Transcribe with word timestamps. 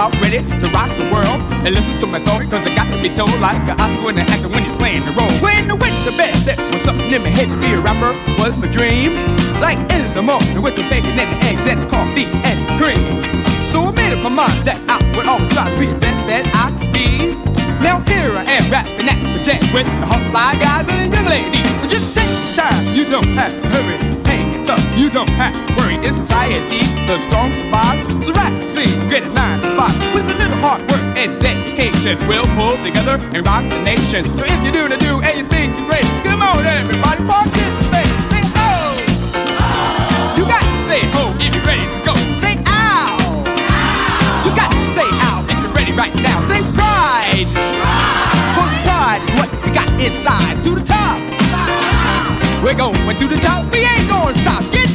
about 0.00 0.16
ready 0.22 0.40
to 0.40 0.66
rock 0.72 0.88
the 0.96 1.04
world. 1.12 1.40
And 1.60 1.74
listen 1.74 2.00
to 2.00 2.06
my 2.06 2.22
story, 2.24 2.46
cause 2.48 2.66
I 2.66 2.74
got 2.74 2.88
to 2.88 2.96
be 3.02 3.14
told 3.14 3.36
like 3.38 3.60
an 3.68 3.78
Oscar 3.78 4.00
winner 4.00 4.22
actor 4.22 4.48
when 4.48 4.64
he's 4.64 4.72
playing 4.80 5.04
the 5.04 5.12
role. 5.12 5.30
When 5.44 5.70
I 5.70 5.74
went 5.74 5.92
to 6.08 6.12
bed, 6.16 6.34
there 6.48 6.56
was 6.72 6.80
something 6.80 7.12
in 7.12 7.22
my 7.22 7.28
head 7.28 7.48
to 7.48 7.56
be 7.60 7.74
a 7.74 7.80
rapper 7.80 8.16
was 8.40 8.56
my 8.56 8.68
dream. 8.68 9.12
Like 9.60 9.76
in 9.92 10.08
the 10.14 10.22
morning 10.22 10.62
with 10.62 10.76
the 10.76 10.88
bacon 10.88 11.12
and 11.20 11.28
the 11.28 11.38
eggs 11.44 11.66
and 11.68 11.80
the 11.82 11.88
coffee 11.92 12.24
and 12.24 12.58
the 12.64 12.74
cream. 12.80 13.04
So 13.62 13.84
I 13.84 13.92
made 13.92 14.12
up 14.16 14.24
my 14.24 14.32
mind 14.32 14.64
that 14.64 14.80
I 14.88 14.96
would 15.14 15.26
always 15.26 15.52
try 15.52 15.68
to 15.68 15.78
be 15.78 15.86
the 15.86 16.00
best 16.00 16.20
that 16.32 16.48
I 16.56 16.72
could 16.80 16.92
be. 16.96 17.36
Now 17.84 18.00
here 18.08 18.32
I 18.32 18.44
am 18.56 18.64
rapping 18.72 19.04
at 19.04 19.20
the 19.20 19.40
jam 19.44 19.60
with 19.74 19.84
the 19.84 20.06
hot 20.08 20.24
fly 20.32 20.56
guys 20.56 20.88
and 20.88 21.12
the 21.12 21.16
young 21.16 21.28
ladies. 21.28 21.68
Just 21.84 22.16
take 22.16 22.24
your 22.24 22.56
time, 22.56 22.82
you 22.96 23.04
don't 23.04 23.36
have 23.36 23.52
to 23.52 23.68
hurry. 23.68 23.98
Hang 24.24 24.48
it 24.56 24.68
up, 24.68 24.80
you 24.96 25.10
don't 25.10 25.28
have 25.36 25.52
to 25.52 25.79
worry. 25.90 26.06
In 26.06 26.14
society, 26.14 26.80
the 27.06 27.18
strong 27.18 27.52
survive. 27.54 28.24
So 28.24 28.32
rap, 28.32 28.62
sing, 28.62 29.08
get 29.08 29.22
it 29.22 29.32
nine 29.32 29.60
to 29.60 29.76
five. 29.76 30.14
With 30.14 30.30
a 30.30 30.34
little 30.34 30.56
hard 30.58 30.82
work 30.90 31.02
and 31.16 31.40
dedication, 31.40 32.18
we'll 32.28 32.46
pull 32.56 32.76
together 32.82 33.18
and 33.34 33.44
rock 33.44 33.64
the 33.70 33.82
nation. 33.82 34.24
So 34.36 34.44
if 34.44 34.64
you 34.64 34.72
do 34.72 34.88
to 34.88 34.96
do 34.96 35.20
you're 35.20 35.86
great, 35.86 36.04
come 36.24 36.42
on 36.42 36.66
everybody, 36.66 37.22
participate. 37.26 38.10
Say 38.30 38.42
ho! 38.56 38.70
You 40.36 40.44
got 40.44 40.62
to 40.62 40.78
say 40.88 41.00
ho 41.14 41.34
if 41.38 41.54
you're 41.54 41.64
ready 41.64 41.86
to 41.94 42.00
go. 42.04 42.14
Say 42.34 42.56
ow! 42.66 43.16
You 44.44 44.50
got 44.56 44.70
to 44.70 44.86
say 44.94 45.08
ow 45.28 45.44
if 45.48 45.58
you're 45.60 45.72
ready 45.72 45.92
right 45.92 46.14
now. 46.14 46.42
Say 46.42 46.60
pride! 46.74 47.48
Cause 48.56 48.74
pride 48.84 49.22
is 49.26 49.34
what 49.38 49.50
we 49.64 49.72
got 49.72 49.88
inside. 50.00 50.62
To 50.64 50.74
the 50.74 50.84
top! 50.84 51.18
We're 52.62 52.74
going 52.74 53.16
to 53.16 53.26
the 53.26 53.40
top. 53.40 53.72
We 53.72 53.78
ain't 53.80 54.08
gonna 54.08 54.34
stop. 54.34 54.62
Get 54.70 54.89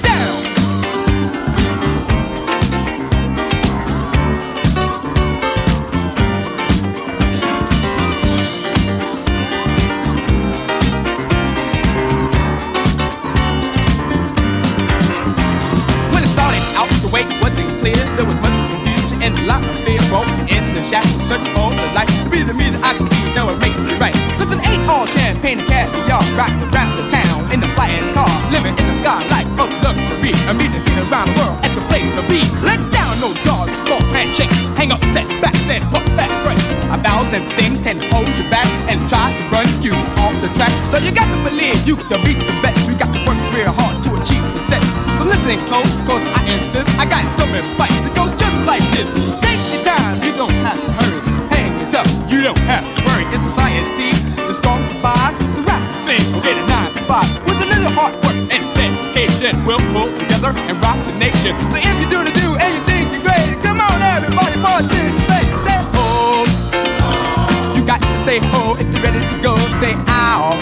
searching 21.26 21.52
for 21.54 21.74
the 21.74 21.86
light. 21.98 22.10
Be 22.30 22.46
the 22.46 22.54
me 22.54 22.70
that 22.70 22.82
I 22.86 22.94
can 22.94 23.10
be, 23.10 23.20
that 23.34 23.44
would 23.46 23.60
make 23.60 23.76
me 23.76 23.94
right. 23.98 24.16
Cause 24.38 24.54
it 24.54 24.62
ain't 24.66 24.86
all 24.86 25.06
champagne 25.10 25.60
and 25.60 25.68
caviar. 25.68 26.22
Rocking 26.38 26.62
around 26.70 26.96
the 27.02 27.06
town 27.10 27.50
in 27.50 27.60
the 27.60 27.70
flyest 27.74 28.14
car. 28.14 28.30
Living 28.54 28.78
in 28.78 28.86
the 28.86 28.96
sky 29.02 29.26
like 29.34 29.50
a 29.58 29.66
luxury. 29.82 30.34
A 30.46 30.54
meeting 30.54 30.82
seen 30.86 31.02
around 31.10 31.34
the 31.34 31.36
world 31.42 31.58
at 31.66 31.74
the 31.74 31.84
place 31.90 32.08
to 32.14 32.24
be. 32.30 32.46
Let 32.62 32.80
down 32.94 33.18
no 33.20 33.34
guard, 33.42 33.74
false 33.90 34.06
handshakes. 34.14 34.56
Hang 34.78 34.94
up, 34.94 35.02
set 35.14 35.26
backs, 35.42 35.66
and 35.66 35.84
put 35.90 36.06
back 36.14 36.30
break. 36.46 36.62
A 36.94 36.98
thousand 37.02 37.50
things 37.58 37.82
can 37.82 37.98
hold 38.14 38.30
you 38.38 38.46
back 38.54 38.70
and 38.86 39.02
try 39.10 39.34
to 39.34 39.44
run 39.50 39.68
you 39.82 39.98
off 40.22 40.34
the 40.42 40.50
track. 40.54 40.74
So 40.94 41.02
you 41.02 41.10
got 41.10 41.26
to 41.26 41.40
believe 41.42 41.82
you 41.90 41.98
can 41.98 42.22
be 42.22 42.38
the 42.38 42.56
best. 42.62 42.86
You 42.86 42.94
got 42.98 43.10
to 43.10 43.20
work 43.26 43.40
real 43.54 43.74
hard 43.74 43.98
to 44.06 44.10
achieve 44.22 44.46
success. 44.54 44.86
So 45.18 45.26
listen 45.26 45.58
close, 45.66 45.90
cause 46.06 46.24
I 46.38 46.46
insist. 46.54 46.90
I 47.02 47.06
got 47.10 47.26
some 47.38 47.54
advice. 47.54 47.98
It 48.06 48.14
goes 48.14 48.34
just 48.38 48.58
like 48.70 48.86
this. 48.94 49.10
Take 49.42 49.62
your 49.74 49.84
time, 49.84 50.22
you 50.22 50.32
don't 50.38 50.54
have 50.62 50.78
to 50.78 50.92
hurry. 50.94 51.15
Don't 52.46 52.70
have 52.70 52.86
to 52.86 53.02
worry. 53.10 53.26
In 53.34 53.42
society, 53.42 54.14
the 54.46 54.54
strong 54.54 54.86
survive. 54.86 55.34
So 55.58 55.66
rap, 55.66 55.82
sing, 56.06 56.22
or 56.30 56.42
get 56.46 56.54
a 56.54 56.66
nine 56.70 56.94
to 56.94 57.02
five. 57.10 57.26
With 57.42 57.58
a 57.58 57.66
little 57.66 57.90
hard 57.90 58.14
work 58.22 58.38
and 58.38 58.62
dedication, 58.78 59.58
we'll 59.66 59.82
pull 59.90 60.06
together 60.22 60.54
and 60.70 60.78
rock 60.78 61.02
the 61.10 61.18
nation. 61.18 61.58
So 61.74 61.82
if 61.82 61.96
you 61.98 62.06
do 62.06 62.22
the 62.22 62.30
do 62.38 62.54
and 62.62 62.70
you 62.78 62.82
think 62.86 63.10
you're 63.10 63.26
great, 63.26 63.50
come 63.66 63.82
on 63.82 63.98
everybody, 63.98 64.62
participate. 64.62 65.50
Say 65.66 65.82
ho. 65.90 66.46
You 67.74 67.82
got 67.82 67.98
to 68.06 68.18
say 68.22 68.38
ho 68.38 68.78
if 68.78 68.94
you're 68.94 69.02
ready 69.02 69.26
to 69.26 69.38
go. 69.42 69.58
Say 69.82 69.98
ow. 70.06 70.54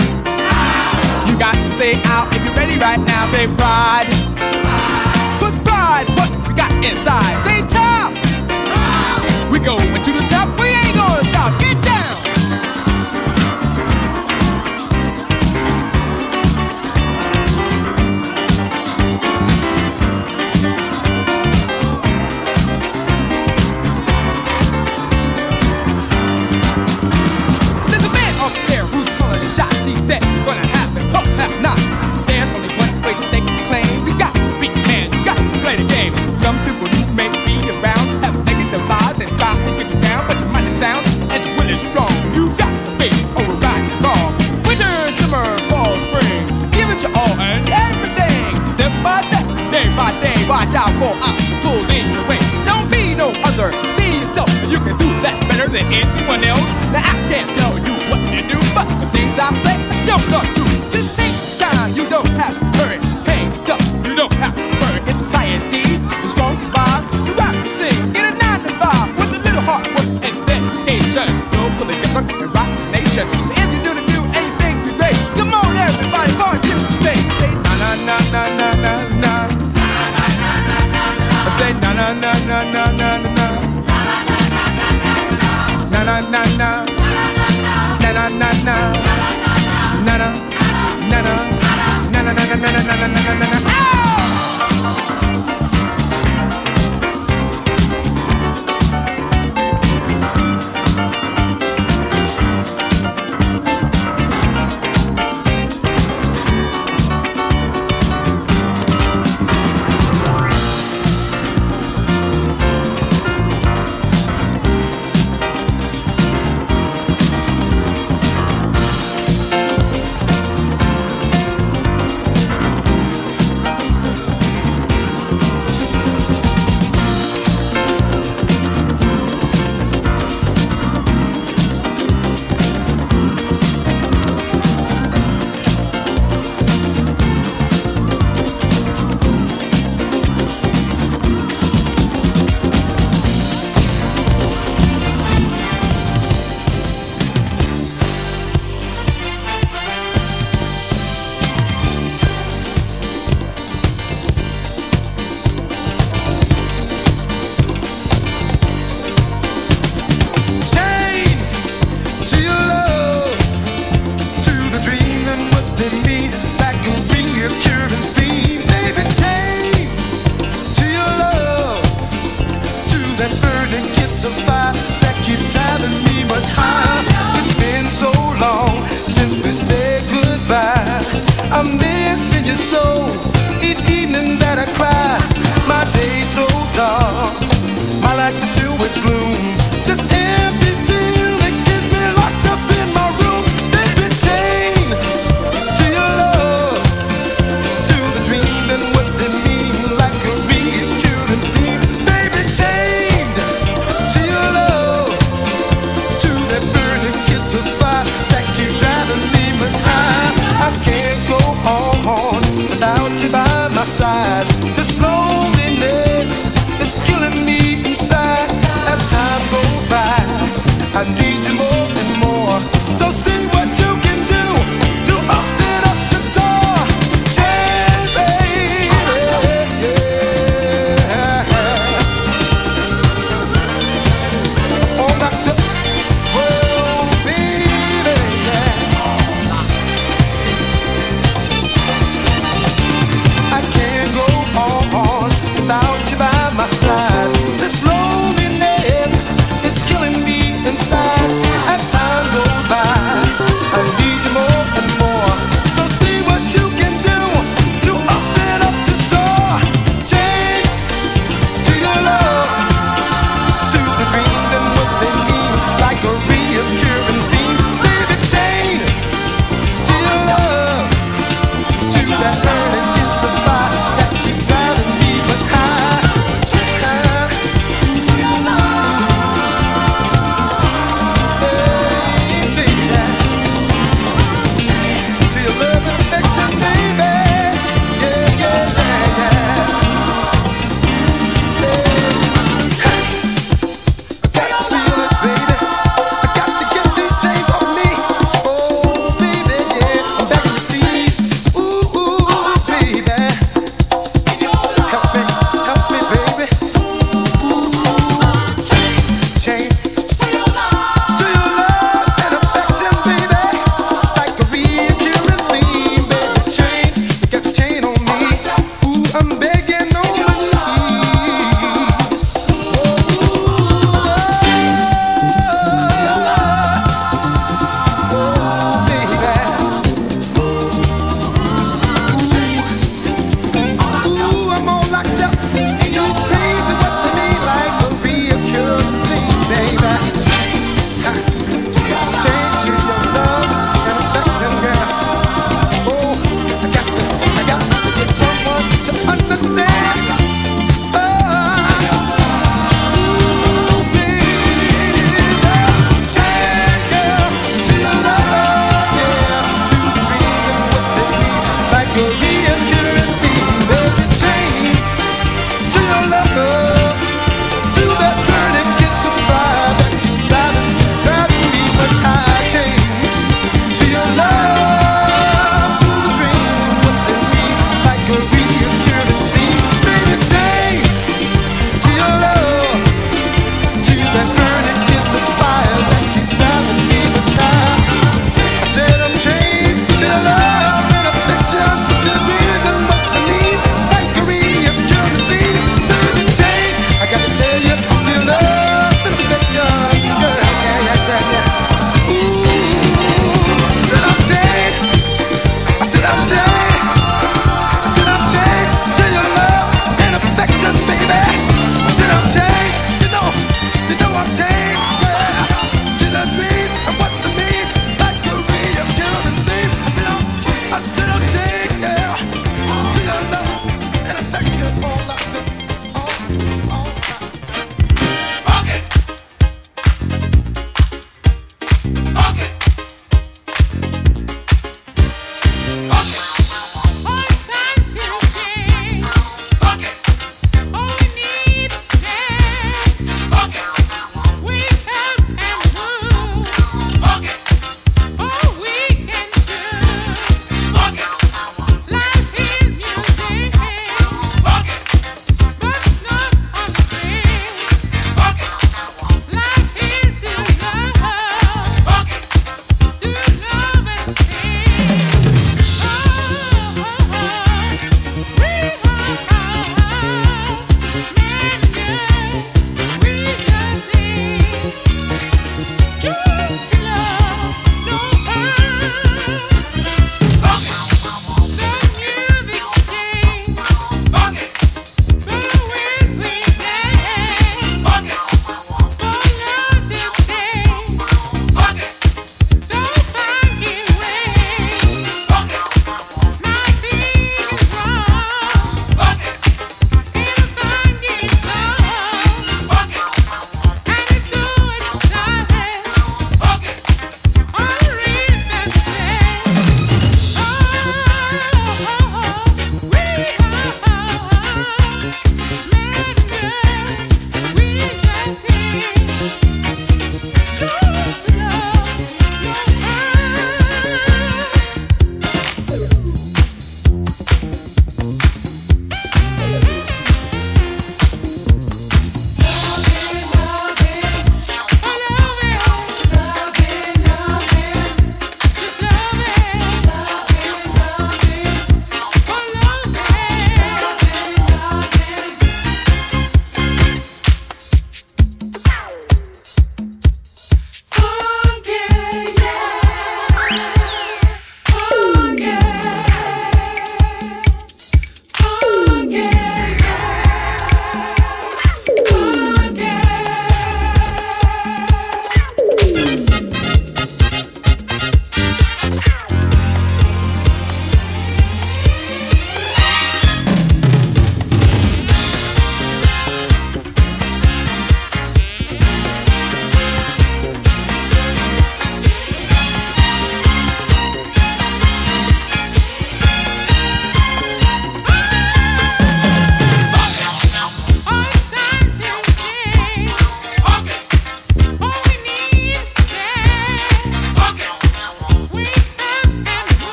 You 1.28 1.36
got 1.36 1.60
to 1.60 1.72
say 1.76 2.00
out 2.08 2.32
if 2.32 2.48
you're 2.48 2.56
ready 2.56 2.80
right 2.80 3.00
now. 3.04 3.28
Say 3.36 3.52
pride. 3.60 4.08
Cause 5.44 5.58
pride's 5.68 6.08
what 6.16 6.32
we 6.48 6.56
got 6.56 6.72
inside. 6.80 7.44
Say 7.44 7.60
top. 7.68 8.16
We 9.52 9.60
going 9.60 9.84
to 9.84 10.12
the 10.16 10.24
top. 10.32 10.48
We 10.58 10.73
out. 11.44 11.60
Get 11.60 11.83